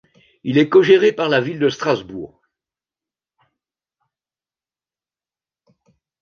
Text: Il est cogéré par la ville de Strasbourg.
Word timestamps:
Il 0.43 0.57
est 0.57 0.67
cogéré 0.67 1.11
par 1.11 1.29
la 1.29 1.41
ville 1.41 1.59
de 1.59 1.69
Strasbourg. 1.69 2.41